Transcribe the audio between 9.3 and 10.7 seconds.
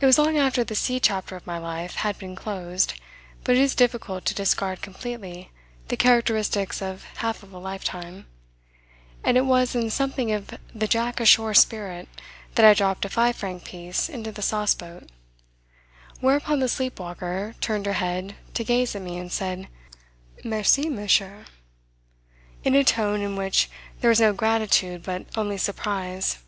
it was in something of